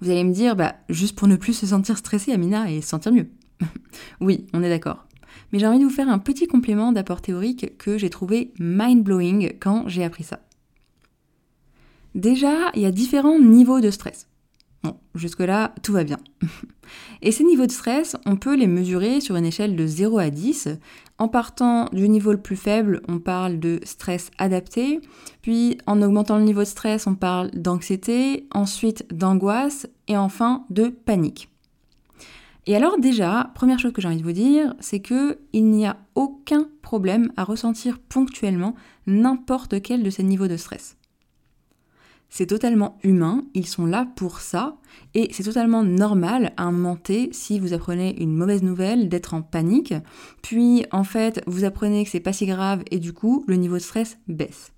Vous 0.00 0.10
allez 0.10 0.24
me 0.24 0.32
dire, 0.32 0.54
bah, 0.54 0.76
juste 0.88 1.16
pour 1.16 1.28
ne 1.28 1.36
plus 1.36 1.54
se 1.54 1.66
sentir 1.66 1.98
stressé, 1.98 2.32
Amina, 2.32 2.70
et 2.70 2.82
se 2.82 2.88
sentir 2.88 3.12
mieux. 3.12 3.28
oui, 4.20 4.46
on 4.52 4.62
est 4.62 4.68
d'accord. 4.68 5.06
Mais 5.52 5.58
j'ai 5.58 5.66
envie 5.66 5.78
de 5.78 5.84
vous 5.84 5.90
faire 5.90 6.08
un 6.08 6.18
petit 6.18 6.46
complément 6.46 6.92
d'apport 6.92 7.22
théorique 7.22 7.76
que 7.78 7.98
j'ai 7.98 8.10
trouvé 8.10 8.52
mind-blowing 8.60 9.58
quand 9.58 9.88
j'ai 9.88 10.04
appris 10.04 10.24
ça. 10.24 10.40
Déjà, 12.14 12.70
il 12.74 12.82
y 12.82 12.86
a 12.86 12.92
différents 12.92 13.38
niveaux 13.38 13.80
de 13.80 13.90
stress. 13.90 14.28
Bon, 14.84 14.96
jusque-là, 15.14 15.74
tout 15.82 15.92
va 15.92 16.04
bien. 16.04 16.18
Et 17.22 17.32
ces 17.32 17.44
niveaux 17.44 17.66
de 17.66 17.72
stress, 17.72 18.16
on 18.26 18.36
peut 18.36 18.56
les 18.56 18.68
mesurer 18.68 19.20
sur 19.20 19.36
une 19.36 19.44
échelle 19.44 19.74
de 19.74 19.86
0 19.86 20.18
à 20.18 20.30
10. 20.30 20.68
En 21.18 21.28
partant 21.28 21.86
du 21.92 22.08
niveau 22.08 22.30
le 22.30 22.40
plus 22.40 22.56
faible, 22.56 23.02
on 23.08 23.18
parle 23.18 23.58
de 23.58 23.80
stress 23.82 24.30
adapté, 24.38 25.00
puis 25.42 25.78
en 25.86 26.00
augmentant 26.00 26.38
le 26.38 26.44
niveau 26.44 26.60
de 26.60 26.64
stress, 26.66 27.08
on 27.08 27.16
parle 27.16 27.50
d'anxiété, 27.50 28.46
ensuite 28.54 29.04
d'angoisse 29.12 29.88
et 30.06 30.16
enfin 30.16 30.64
de 30.70 30.88
panique. 30.88 31.48
Et 32.66 32.76
alors 32.76 32.98
déjà, 33.00 33.50
première 33.54 33.78
chose 33.78 33.94
que 33.94 34.02
j'ai 34.02 34.08
envie 34.08 34.18
de 34.18 34.22
vous 34.22 34.32
dire, 34.32 34.74
c'est 34.78 35.00
que 35.00 35.38
il 35.54 35.70
n'y 35.70 35.86
a 35.86 35.96
aucun 36.14 36.68
problème 36.82 37.32
à 37.38 37.44
ressentir 37.44 37.98
ponctuellement 37.98 38.74
n'importe 39.06 39.80
quel 39.80 40.02
de 40.02 40.10
ces 40.10 40.22
niveaux 40.22 40.48
de 40.48 40.58
stress. 40.58 40.97
C'est 42.30 42.46
totalement 42.46 42.98
humain, 43.02 43.44
ils 43.54 43.66
sont 43.66 43.86
là 43.86 44.06
pour 44.16 44.40
ça, 44.40 44.76
et 45.14 45.28
c'est 45.32 45.44
totalement 45.44 45.82
normal 45.82 46.52
à 46.56 46.64
un 46.64 46.98
si 47.32 47.58
vous 47.58 47.72
apprenez 47.72 48.20
une 48.22 48.34
mauvaise 48.34 48.62
nouvelle, 48.62 49.08
d'être 49.08 49.34
en 49.34 49.42
panique, 49.42 49.94
puis 50.42 50.84
en 50.92 51.04
fait 51.04 51.42
vous 51.46 51.64
apprenez 51.64 52.04
que 52.04 52.10
c'est 52.10 52.20
pas 52.20 52.32
si 52.32 52.46
grave 52.46 52.82
et 52.90 52.98
du 52.98 53.12
coup 53.12 53.44
le 53.46 53.56
niveau 53.56 53.74
de 53.74 53.80
stress 53.80 54.18
baisse. 54.28 54.72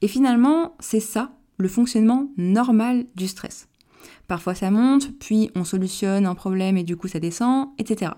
Et 0.00 0.08
finalement, 0.08 0.76
c'est 0.80 1.00
ça 1.00 1.32
le 1.58 1.68
fonctionnement 1.68 2.28
normal 2.36 3.06
du 3.14 3.28
stress. 3.28 3.68
Parfois 4.26 4.54
ça 4.54 4.70
monte, 4.70 5.16
puis 5.18 5.50
on 5.54 5.64
solutionne 5.64 6.26
un 6.26 6.34
problème 6.34 6.76
et 6.76 6.84
du 6.84 6.96
coup 6.96 7.08
ça 7.08 7.20
descend, 7.20 7.68
etc. 7.78 8.12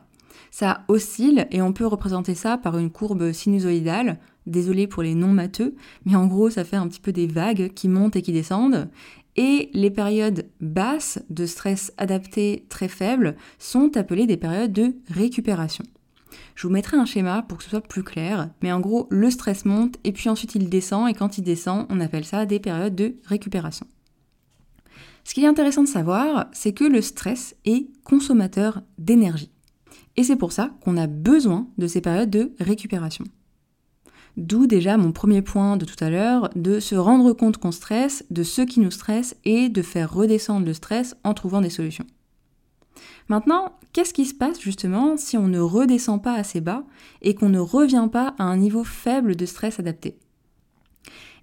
Ça 0.50 0.82
oscille 0.88 1.46
et 1.50 1.62
on 1.62 1.72
peut 1.72 1.86
représenter 1.86 2.34
ça 2.34 2.58
par 2.58 2.76
une 2.78 2.90
courbe 2.90 3.32
sinusoïdale. 3.32 4.18
Désolé 4.46 4.86
pour 4.86 5.02
les 5.02 5.14
non-matheux, 5.14 5.74
mais 6.04 6.16
en 6.16 6.26
gros 6.26 6.50
ça 6.50 6.64
fait 6.64 6.76
un 6.76 6.88
petit 6.88 7.00
peu 7.00 7.12
des 7.12 7.26
vagues 7.26 7.72
qui 7.74 7.88
montent 7.88 8.16
et 8.16 8.22
qui 8.22 8.32
descendent. 8.32 8.88
Et 9.36 9.70
les 9.72 9.90
périodes 9.90 10.48
basses 10.60 11.20
de 11.30 11.46
stress 11.46 11.92
adapté 11.98 12.66
très 12.68 12.88
faibles 12.88 13.36
sont 13.58 13.96
appelées 13.96 14.26
des 14.26 14.36
périodes 14.36 14.72
de 14.72 14.94
récupération. 15.08 15.84
Je 16.54 16.66
vous 16.66 16.72
mettrai 16.72 16.96
un 16.96 17.04
schéma 17.04 17.42
pour 17.42 17.58
que 17.58 17.64
ce 17.64 17.70
soit 17.70 17.80
plus 17.80 18.02
clair, 18.02 18.50
mais 18.62 18.72
en 18.72 18.80
gros 18.80 19.06
le 19.10 19.30
stress 19.30 19.64
monte 19.64 19.96
et 20.04 20.12
puis 20.12 20.28
ensuite 20.28 20.54
il 20.54 20.68
descend 20.68 21.08
et 21.08 21.14
quand 21.14 21.38
il 21.38 21.42
descend 21.42 21.86
on 21.90 22.00
appelle 22.00 22.24
ça 22.24 22.46
des 22.46 22.60
périodes 22.60 22.94
de 22.94 23.16
récupération. 23.26 23.86
Ce 25.24 25.34
qui 25.34 25.44
est 25.44 25.48
intéressant 25.48 25.82
de 25.82 25.88
savoir, 25.88 26.46
c'est 26.52 26.72
que 26.72 26.84
le 26.84 27.02
stress 27.02 27.54
est 27.64 27.86
consommateur 28.04 28.82
d'énergie. 28.98 29.50
Et 30.16 30.24
c'est 30.24 30.36
pour 30.36 30.52
ça 30.52 30.72
qu'on 30.82 30.96
a 30.96 31.06
besoin 31.06 31.68
de 31.78 31.86
ces 31.86 32.00
périodes 32.00 32.30
de 32.30 32.52
récupération. 32.58 33.24
D'où 34.36 34.66
déjà 34.66 34.96
mon 34.96 35.12
premier 35.12 35.42
point 35.42 35.76
de 35.76 35.84
tout 35.84 36.02
à 36.02 36.10
l'heure, 36.10 36.50
de 36.54 36.80
se 36.80 36.94
rendre 36.94 37.32
compte 37.32 37.58
qu'on 37.58 37.72
stresse, 37.72 38.24
de 38.30 38.42
ce 38.42 38.62
qui 38.62 38.80
nous 38.80 38.90
stresse 38.90 39.36
et 39.44 39.68
de 39.68 39.82
faire 39.82 40.12
redescendre 40.12 40.66
le 40.66 40.74
stress 40.74 41.16
en 41.24 41.34
trouvant 41.34 41.60
des 41.60 41.70
solutions. 41.70 42.06
Maintenant, 43.28 43.72
qu'est-ce 43.92 44.14
qui 44.14 44.26
se 44.26 44.34
passe 44.34 44.60
justement 44.60 45.16
si 45.16 45.36
on 45.36 45.46
ne 45.46 45.60
redescend 45.60 46.22
pas 46.22 46.34
assez 46.34 46.60
bas 46.60 46.84
et 47.22 47.34
qu'on 47.34 47.48
ne 47.48 47.58
revient 47.58 48.08
pas 48.10 48.34
à 48.38 48.44
un 48.44 48.56
niveau 48.56 48.84
faible 48.84 49.36
de 49.36 49.46
stress 49.46 49.78
adapté? 49.78 50.18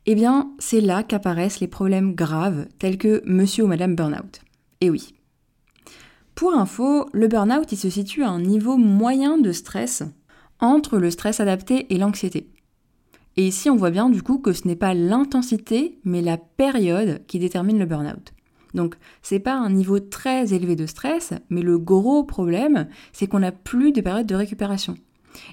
Eh 0.06 0.15
bien, 0.15 0.51
c'est 0.60 0.82
là 0.82 1.03
qu'apparaissent 1.03 1.60
les 1.60 1.67
problèmes 1.67 2.15
graves 2.15 2.67
tels 2.79 2.98
que 2.98 3.22
monsieur 3.25 3.65
ou 3.65 3.67
madame 3.67 3.96
burnout. 3.96 4.41
Et 4.79 4.89
oui, 4.89 5.13
pour 6.38 6.53
info, 6.53 7.10
le 7.13 7.27
burn-out 7.27 7.72
il 7.72 7.77
se 7.77 7.89
situe 7.89 8.24
à 8.24 8.29
un 8.29 8.39
niveau 8.39 8.77
moyen 8.77 9.39
de 9.39 9.51
stress 9.51 10.03
entre 10.60 11.00
le 11.00 11.10
stress 11.10 11.39
adapté 11.39 11.91
et 11.91 11.98
l'anxiété. 11.98 12.48
Et 13.38 13.48
ici, 13.48 13.70
on 13.70 13.75
voit 13.75 13.91
bien 13.91 14.10
du 14.10 14.24
coup 14.24 14.39
que 14.39 14.51
ce 14.51 14.67
n'est 14.67 14.75
pas 14.75 14.96
l'intensité, 14.96 16.00
mais 16.03 16.22
la 16.22 16.38
période 16.38 17.22
qui 17.27 17.38
détermine 17.38 17.77
le 17.77 17.86
burn-out. 17.86 18.34
Donc, 18.74 18.96
c'est 19.22 19.39
pas 19.39 19.56
un 19.56 19.70
niveau 19.70 20.00
très 20.00 20.53
élevé 20.53 20.75
de 20.75 20.86
stress, 20.86 21.34
mais 21.50 21.62
le 21.62 21.77
gros 21.77 22.24
problème, 22.24 22.88
c'est 23.13 23.27
qu'on 23.27 23.39
n'a 23.39 23.51
plus 23.51 23.91
de 23.91 24.01
période 24.01 24.27
de 24.27 24.36
récupération. 24.36 24.96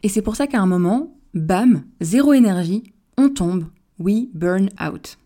Et 0.03 0.09
c'est 0.09 0.23
pour 0.23 0.35
ça 0.35 0.47
qu'à 0.47 0.61
un 0.61 0.67
moment, 0.67 1.15
bam, 1.35 1.85
zéro 2.01 2.33
énergie, 2.33 2.83
on 3.19 3.29
tombe. 3.29 3.67
We 3.99 4.29
burn 4.35 4.71
out. 4.81 5.19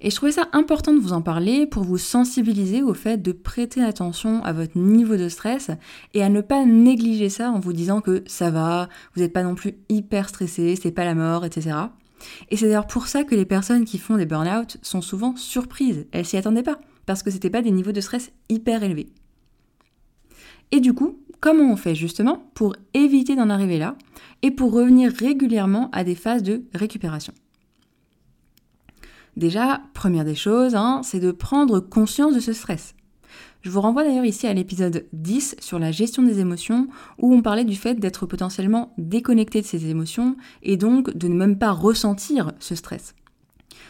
Et 0.00 0.10
je 0.10 0.16
trouvais 0.16 0.32
ça 0.32 0.48
important 0.52 0.92
de 0.92 0.98
vous 0.98 1.12
en 1.12 1.22
parler 1.22 1.66
pour 1.66 1.84
vous 1.84 1.98
sensibiliser 1.98 2.82
au 2.82 2.94
fait 2.94 3.20
de 3.20 3.32
prêter 3.32 3.82
attention 3.82 4.42
à 4.44 4.52
votre 4.52 4.78
niveau 4.78 5.16
de 5.16 5.28
stress 5.28 5.70
et 6.14 6.22
à 6.22 6.28
ne 6.28 6.40
pas 6.40 6.64
négliger 6.64 7.28
ça 7.28 7.50
en 7.50 7.60
vous 7.60 7.72
disant 7.72 8.00
que 8.00 8.22
ça 8.26 8.50
va, 8.50 8.88
vous 9.14 9.22
n'êtes 9.22 9.32
pas 9.32 9.42
non 9.42 9.54
plus 9.54 9.74
hyper 9.88 10.28
stressé, 10.28 10.76
c'est 10.80 10.90
pas 10.90 11.04
la 11.04 11.14
mort, 11.14 11.44
etc. 11.44 11.76
Et 12.50 12.56
c'est 12.56 12.66
d'ailleurs 12.66 12.86
pour 12.86 13.06
ça 13.06 13.24
que 13.24 13.34
les 13.34 13.44
personnes 13.44 13.84
qui 13.84 13.98
font 13.98 14.16
des 14.16 14.26
burn-out 14.26 14.78
sont 14.82 15.02
souvent 15.02 15.36
surprises. 15.36 16.06
Elles 16.12 16.26
s'y 16.26 16.36
attendaient 16.36 16.62
pas, 16.62 16.78
parce 17.04 17.22
que 17.22 17.30
c'était 17.30 17.50
pas 17.50 17.62
des 17.62 17.70
niveaux 17.70 17.92
de 17.92 18.00
stress 18.00 18.32
hyper 18.48 18.82
élevés. 18.82 19.08
Et 20.72 20.80
du 20.80 20.92
coup, 20.94 21.18
comment 21.40 21.70
on 21.72 21.76
fait 21.76 21.94
justement 21.94 22.50
pour 22.54 22.74
éviter 22.94 23.36
d'en 23.36 23.50
arriver 23.50 23.78
là 23.78 23.96
et 24.42 24.50
pour 24.50 24.72
revenir 24.72 25.12
régulièrement 25.12 25.90
à 25.92 26.04
des 26.04 26.14
phases 26.14 26.42
de 26.42 26.64
récupération? 26.74 27.32
Déjà, 29.36 29.82
première 29.92 30.24
des 30.24 30.34
choses, 30.34 30.74
hein, 30.74 31.02
c'est 31.04 31.20
de 31.20 31.30
prendre 31.30 31.78
conscience 31.78 32.34
de 32.34 32.40
ce 32.40 32.54
stress. 32.54 32.94
Je 33.60 33.70
vous 33.70 33.80
renvoie 33.80 34.04
d'ailleurs 34.04 34.24
ici 34.24 34.46
à 34.46 34.54
l'épisode 34.54 35.06
10 35.12 35.56
sur 35.58 35.78
la 35.78 35.90
gestion 35.90 36.22
des 36.22 36.40
émotions, 36.40 36.88
où 37.18 37.34
on 37.34 37.42
parlait 37.42 37.64
du 37.64 37.76
fait 37.76 37.96
d'être 37.96 38.24
potentiellement 38.24 38.94
déconnecté 38.96 39.60
de 39.60 39.66
ses 39.66 39.90
émotions 39.90 40.36
et 40.62 40.76
donc 40.76 41.14
de 41.14 41.28
ne 41.28 41.34
même 41.34 41.58
pas 41.58 41.72
ressentir 41.72 42.52
ce 42.60 42.74
stress. 42.74 43.14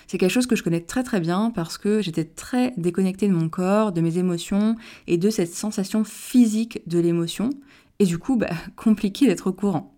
C'est 0.09 0.19
quelque 0.19 0.31
chose 0.31 0.47
que 0.47 0.57
je 0.57 0.63
connais 0.63 0.81
très 0.81 1.03
très 1.03 1.21
bien 1.21 1.53
parce 1.55 1.79
que 1.79 2.01
j'étais 2.01 2.25
très 2.25 2.73
déconnectée 2.77 3.29
de 3.29 3.33
mon 3.35 3.49
corps, 3.49 3.93
de 3.93 4.01
mes 4.01 4.19
émotions 4.19 4.77
et 5.07 5.19
de 5.19 5.31
cette 5.31 5.53
sensation 5.53 6.05
physique 6.05 6.81
de 6.87 6.99
l'émotion, 6.99 7.51
et 7.99 8.05
du 8.05 8.19
coup, 8.19 8.37
bah, 8.37 8.51
compliqué 8.77 9.27
d'être 9.27 9.49
au 9.49 9.53
courant. 9.53 9.96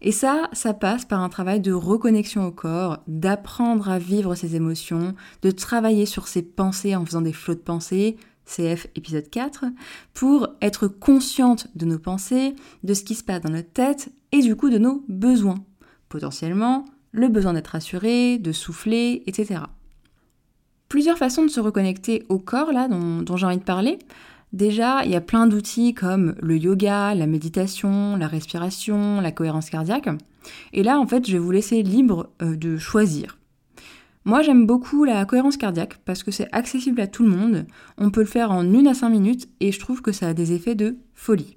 Et 0.00 0.12
ça, 0.12 0.48
ça 0.52 0.74
passe 0.74 1.04
par 1.04 1.20
un 1.22 1.28
travail 1.28 1.60
de 1.60 1.72
reconnexion 1.72 2.46
au 2.46 2.52
corps, 2.52 2.98
d'apprendre 3.08 3.88
à 3.88 3.98
vivre 3.98 4.34
ses 4.34 4.54
émotions, 4.54 5.14
de 5.42 5.50
travailler 5.50 6.06
sur 6.06 6.28
ses 6.28 6.42
pensées 6.42 6.94
en 6.94 7.04
faisant 7.04 7.22
des 7.22 7.32
flots 7.32 7.54
de 7.54 7.60
pensées, 7.60 8.16
CF 8.44 8.86
épisode 8.94 9.28
4, 9.28 9.66
pour 10.14 10.48
être 10.62 10.88
consciente 10.88 11.66
de 11.74 11.84
nos 11.84 11.98
pensées, 11.98 12.54
de 12.84 12.94
ce 12.94 13.02
qui 13.02 13.14
se 13.14 13.24
passe 13.24 13.42
dans 13.42 13.50
notre 13.50 13.72
tête 13.72 14.10
et 14.32 14.40
du 14.40 14.56
coup 14.56 14.70
de 14.70 14.78
nos 14.78 15.04
besoins. 15.08 15.64
Potentiellement, 16.08 16.84
le 17.12 17.28
besoin 17.28 17.52
d'être 17.52 17.74
assuré, 17.74 18.38
de 18.38 18.52
souffler, 18.52 19.22
etc. 19.26 19.60
Plusieurs 20.88 21.18
façons 21.18 21.42
de 21.42 21.48
se 21.48 21.60
reconnecter 21.60 22.24
au 22.28 22.38
corps, 22.38 22.72
là, 22.72 22.88
dont, 22.88 23.20
dont 23.22 23.36
j'ai 23.36 23.46
envie 23.46 23.58
de 23.58 23.62
parler. 23.62 23.98
Déjà, 24.52 25.04
il 25.04 25.10
y 25.10 25.16
a 25.16 25.20
plein 25.20 25.46
d'outils 25.46 25.92
comme 25.92 26.34
le 26.40 26.56
yoga, 26.56 27.14
la 27.14 27.26
méditation, 27.26 28.16
la 28.16 28.26
respiration, 28.26 29.20
la 29.20 29.32
cohérence 29.32 29.68
cardiaque. 29.68 30.08
Et 30.72 30.82
là, 30.82 30.98
en 30.98 31.06
fait, 31.06 31.26
je 31.26 31.32
vais 31.32 31.38
vous 31.38 31.50
laisser 31.50 31.82
libre 31.82 32.30
euh, 32.40 32.56
de 32.56 32.78
choisir. 32.78 33.38
Moi, 34.24 34.42
j'aime 34.42 34.66
beaucoup 34.66 35.04
la 35.04 35.24
cohérence 35.24 35.56
cardiaque 35.56 35.98
parce 36.04 36.22
que 36.22 36.30
c'est 36.30 36.48
accessible 36.52 37.00
à 37.00 37.06
tout 37.06 37.22
le 37.22 37.30
monde. 37.30 37.66
On 37.96 38.10
peut 38.10 38.20
le 38.20 38.26
faire 38.26 38.50
en 38.50 38.62
une 38.62 38.86
à 38.86 38.94
cinq 38.94 39.10
minutes 39.10 39.48
et 39.60 39.72
je 39.72 39.78
trouve 39.78 40.02
que 40.02 40.12
ça 40.12 40.28
a 40.28 40.34
des 40.34 40.52
effets 40.52 40.74
de 40.74 40.98
folie. 41.14 41.56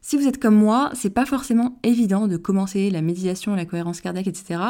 Si 0.00 0.16
vous 0.16 0.28
êtes 0.28 0.40
comme 0.40 0.54
moi, 0.54 0.90
c'est 0.94 1.10
pas 1.10 1.26
forcément 1.26 1.78
évident 1.82 2.28
de 2.28 2.36
commencer 2.36 2.90
la 2.90 3.02
méditation, 3.02 3.54
la 3.54 3.64
cohérence 3.64 4.00
cardiaque, 4.00 4.28
etc. 4.28 4.60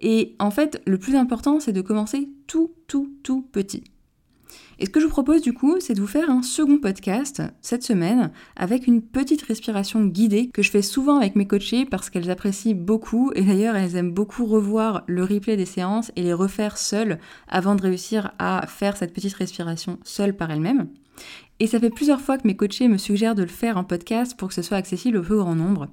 Et 0.00 0.34
en 0.38 0.50
fait, 0.50 0.82
le 0.86 0.98
plus 0.98 1.14
important, 1.16 1.60
c'est 1.60 1.72
de 1.72 1.82
commencer 1.82 2.28
tout, 2.46 2.72
tout, 2.88 3.12
tout 3.22 3.42
petit. 3.52 3.84
Et 4.82 4.86
ce 4.86 4.90
que 4.90 4.98
je 4.98 5.04
vous 5.04 5.12
propose 5.12 5.42
du 5.42 5.52
coup, 5.52 5.76
c'est 5.78 5.94
de 5.94 6.00
vous 6.00 6.08
faire 6.08 6.28
un 6.28 6.42
second 6.42 6.76
podcast 6.76 7.40
cette 7.60 7.84
semaine 7.84 8.32
avec 8.56 8.88
une 8.88 9.00
petite 9.00 9.42
respiration 9.42 10.04
guidée 10.04 10.50
que 10.52 10.60
je 10.60 10.72
fais 10.72 10.82
souvent 10.82 11.18
avec 11.18 11.36
mes 11.36 11.46
coachés 11.46 11.84
parce 11.84 12.10
qu'elles 12.10 12.32
apprécient 12.32 12.74
beaucoup 12.74 13.30
et 13.36 13.42
d'ailleurs 13.42 13.76
elles 13.76 13.94
aiment 13.94 14.10
beaucoup 14.10 14.44
revoir 14.44 15.04
le 15.06 15.22
replay 15.22 15.56
des 15.56 15.66
séances 15.66 16.10
et 16.16 16.22
les 16.22 16.32
refaire 16.32 16.78
seules 16.78 17.20
avant 17.46 17.76
de 17.76 17.82
réussir 17.82 18.32
à 18.40 18.66
faire 18.66 18.96
cette 18.96 19.14
petite 19.14 19.34
respiration 19.34 20.00
seule 20.02 20.36
par 20.36 20.50
elles-mêmes. 20.50 20.88
Et 21.62 21.68
ça 21.68 21.78
fait 21.78 21.90
plusieurs 21.90 22.20
fois 22.20 22.38
que 22.38 22.46
mes 22.48 22.56
coachés 22.56 22.88
me 22.88 22.98
suggèrent 22.98 23.36
de 23.36 23.42
le 23.42 23.48
faire 23.48 23.76
en 23.76 23.84
podcast 23.84 24.36
pour 24.36 24.48
que 24.48 24.54
ce 24.54 24.62
soit 24.62 24.78
accessible 24.78 25.18
au 25.18 25.22
plus 25.22 25.36
grand 25.36 25.54
nombre, 25.54 25.86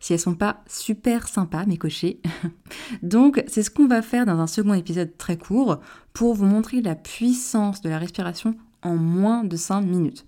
si 0.00 0.12
elles 0.12 0.18
sont 0.18 0.34
pas 0.34 0.64
super 0.66 1.28
sympas, 1.28 1.64
mes 1.64 1.76
coachés. 1.76 2.20
Donc, 3.04 3.44
c'est 3.46 3.62
ce 3.62 3.70
qu'on 3.70 3.86
va 3.86 4.02
faire 4.02 4.26
dans 4.26 4.40
un 4.40 4.48
second 4.48 4.74
épisode 4.74 5.16
très 5.16 5.38
court 5.38 5.78
pour 6.12 6.34
vous 6.34 6.44
montrer 6.44 6.82
la 6.82 6.96
puissance 6.96 7.82
de 7.82 7.88
la 7.88 7.98
respiration 7.98 8.56
en 8.82 8.96
moins 8.96 9.44
de 9.44 9.54
5 9.54 9.82
minutes. 9.82 10.24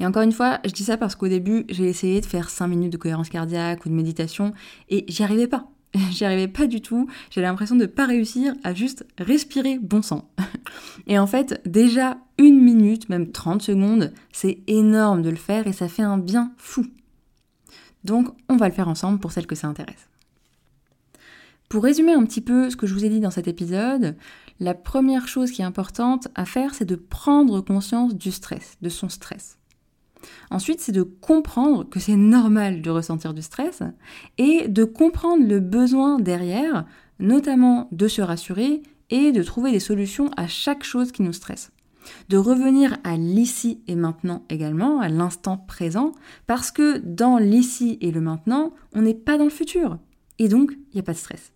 Et 0.00 0.04
encore 0.04 0.20
une 0.20 0.32
fois, 0.32 0.58
je 0.66 0.72
dis 0.72 0.84
ça 0.84 0.98
parce 0.98 1.14
qu'au 1.14 1.28
début, 1.28 1.64
j'ai 1.70 1.88
essayé 1.88 2.20
de 2.20 2.26
faire 2.26 2.50
5 2.50 2.66
minutes 2.66 2.92
de 2.92 2.98
cohérence 2.98 3.30
cardiaque 3.30 3.86
ou 3.86 3.88
de 3.88 3.94
méditation 3.94 4.52
et 4.90 5.06
j'y 5.08 5.22
arrivais 5.22 5.48
pas. 5.48 5.70
J'y 6.10 6.24
arrivais 6.24 6.48
pas 6.48 6.66
du 6.66 6.80
tout. 6.80 7.08
J'ai 7.30 7.40
l'impression 7.40 7.76
de 7.76 7.86
pas 7.86 8.06
réussir 8.06 8.54
à 8.62 8.74
juste 8.74 9.06
respirer 9.18 9.78
bon 9.78 10.02
sang. 10.02 10.30
Et 11.06 11.18
en 11.18 11.26
fait, 11.26 11.60
déjà 11.66 12.18
une 12.38 12.60
minute, 12.60 13.08
même 13.08 13.32
30 13.32 13.62
secondes, 13.62 14.12
c'est 14.32 14.60
énorme 14.66 15.22
de 15.22 15.30
le 15.30 15.36
faire 15.36 15.66
et 15.66 15.72
ça 15.72 15.88
fait 15.88 16.02
un 16.02 16.16
bien 16.18 16.52
fou. 16.56 16.86
Donc, 18.04 18.28
on 18.48 18.56
va 18.56 18.68
le 18.68 18.74
faire 18.74 18.88
ensemble 18.88 19.18
pour 19.18 19.32
celles 19.32 19.46
que 19.46 19.54
ça 19.54 19.68
intéresse. 19.68 20.08
Pour 21.68 21.84
résumer 21.84 22.14
un 22.14 22.24
petit 22.24 22.40
peu 22.40 22.70
ce 22.70 22.76
que 22.76 22.86
je 22.86 22.94
vous 22.94 23.04
ai 23.04 23.10
dit 23.10 23.20
dans 23.20 23.30
cet 23.30 23.46
épisode, 23.46 24.16
la 24.58 24.74
première 24.74 25.28
chose 25.28 25.50
qui 25.50 25.62
est 25.62 25.66
importante 25.66 26.28
à 26.34 26.44
faire, 26.44 26.74
c'est 26.74 26.84
de 26.84 26.96
prendre 26.96 27.60
conscience 27.60 28.14
du 28.14 28.32
stress, 28.32 28.76
de 28.80 28.88
son 28.88 29.08
stress. 29.08 29.59
Ensuite, 30.50 30.80
c'est 30.80 30.92
de 30.92 31.02
comprendre 31.02 31.88
que 31.88 32.00
c'est 32.00 32.16
normal 32.16 32.82
de 32.82 32.90
ressentir 32.90 33.34
du 33.34 33.42
stress 33.42 33.82
et 34.38 34.68
de 34.68 34.84
comprendre 34.84 35.46
le 35.46 35.60
besoin 35.60 36.18
derrière, 36.18 36.86
notamment 37.18 37.88
de 37.92 38.08
se 38.08 38.22
rassurer 38.22 38.82
et 39.10 39.32
de 39.32 39.42
trouver 39.42 39.72
des 39.72 39.80
solutions 39.80 40.30
à 40.36 40.46
chaque 40.46 40.84
chose 40.84 41.12
qui 41.12 41.22
nous 41.22 41.32
stresse. 41.32 41.72
De 42.28 42.36
revenir 42.36 42.96
à 43.04 43.16
l'ici 43.16 43.82
et 43.86 43.94
maintenant 43.94 44.44
également, 44.48 45.00
à 45.00 45.08
l'instant 45.08 45.58
présent, 45.58 46.12
parce 46.46 46.70
que 46.70 46.98
dans 46.98 47.38
l'ici 47.38 47.98
et 48.00 48.10
le 48.10 48.20
maintenant, 48.20 48.72
on 48.94 49.02
n'est 49.02 49.14
pas 49.14 49.36
dans 49.36 49.44
le 49.44 49.50
futur. 49.50 49.98
Et 50.38 50.48
donc, 50.48 50.72
il 50.72 50.94
n'y 50.94 51.00
a 51.00 51.04
pas 51.04 51.12
de 51.12 51.18
stress. 51.18 51.52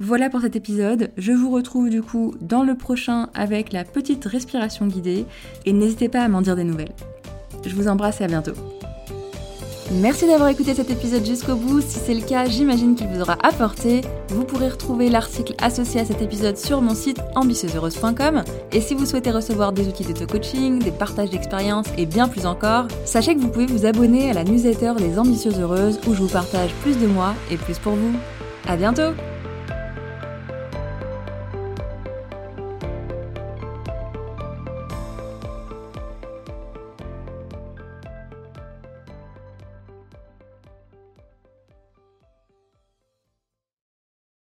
Voilà 0.00 0.30
pour 0.30 0.40
cet 0.40 0.56
épisode. 0.56 1.10
Je 1.16 1.32
vous 1.32 1.50
retrouve 1.50 1.90
du 1.90 2.02
coup 2.02 2.34
dans 2.40 2.62
le 2.62 2.76
prochain 2.76 3.30
avec 3.34 3.72
la 3.72 3.84
petite 3.84 4.24
respiration 4.24 4.86
guidée 4.86 5.26
et 5.66 5.72
n'hésitez 5.72 6.08
pas 6.08 6.22
à 6.22 6.28
m'en 6.28 6.42
dire 6.42 6.56
des 6.56 6.64
nouvelles. 6.64 6.92
Je 7.66 7.74
vous 7.74 7.88
embrasse 7.88 8.20
et 8.20 8.24
à 8.24 8.28
bientôt. 8.28 8.54
Merci 9.90 10.26
d'avoir 10.26 10.50
écouté 10.50 10.74
cet 10.74 10.90
épisode 10.90 11.24
jusqu'au 11.24 11.56
bout. 11.56 11.80
Si 11.80 11.98
c'est 11.98 12.12
le 12.12 12.20
cas, 12.20 12.44
j'imagine 12.44 12.94
qu'il 12.94 13.06
vous 13.08 13.22
aura 13.22 13.38
apporté. 13.42 14.02
Vous 14.28 14.44
pourrez 14.44 14.68
retrouver 14.68 15.08
l'article 15.08 15.54
associé 15.62 16.00
à 16.00 16.04
cet 16.04 16.20
épisode 16.20 16.58
sur 16.58 16.82
mon 16.82 16.94
site 16.94 17.20
ambitieuseheureuse.com. 17.34 18.44
Et 18.72 18.82
si 18.82 18.94
vous 18.94 19.06
souhaitez 19.06 19.30
recevoir 19.30 19.72
des 19.72 19.88
outils 19.88 20.04
d'auto-coaching, 20.04 20.80
des 20.80 20.90
partages 20.90 21.30
d'expériences 21.30 21.86
et 21.96 22.04
bien 22.04 22.28
plus 22.28 22.44
encore, 22.44 22.86
sachez 23.06 23.34
que 23.34 23.40
vous 23.40 23.48
pouvez 23.48 23.66
vous 23.66 23.86
abonner 23.86 24.30
à 24.30 24.34
la 24.34 24.44
newsletter 24.44 24.92
Les 24.98 25.18
Ambitieuses 25.18 25.58
Heureuses 25.58 25.98
où 26.06 26.12
je 26.12 26.20
vous 26.20 26.28
partage 26.28 26.70
plus 26.82 26.98
de 26.98 27.06
moi 27.06 27.34
et 27.50 27.56
plus 27.56 27.78
pour 27.78 27.94
vous. 27.94 28.12
À 28.68 28.76
bientôt! 28.76 29.14